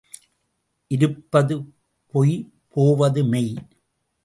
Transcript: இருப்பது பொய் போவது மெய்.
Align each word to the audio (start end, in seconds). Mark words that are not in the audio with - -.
இருப்பது 0.91 1.55
பொய் 2.13 2.35
போவது 2.67 3.23
மெய். 3.23 3.53